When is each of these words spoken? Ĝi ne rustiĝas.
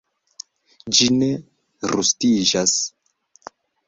Ĝi 0.99 1.07
ne 1.17 1.27
rustiĝas. 1.91 2.73